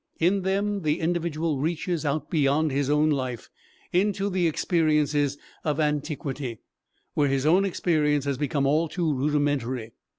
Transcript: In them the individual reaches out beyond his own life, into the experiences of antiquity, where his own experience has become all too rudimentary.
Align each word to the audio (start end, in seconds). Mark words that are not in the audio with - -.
In 0.19 0.41
them 0.41 0.81
the 0.81 0.99
individual 0.99 1.59
reaches 1.59 2.07
out 2.07 2.31
beyond 2.31 2.71
his 2.71 2.89
own 2.89 3.11
life, 3.11 3.51
into 3.93 4.31
the 4.31 4.47
experiences 4.47 5.37
of 5.63 5.79
antiquity, 5.79 6.59
where 7.13 7.29
his 7.29 7.45
own 7.45 7.65
experience 7.65 8.25
has 8.25 8.39
become 8.39 8.65
all 8.65 8.87
too 8.87 9.13
rudimentary. 9.13 9.91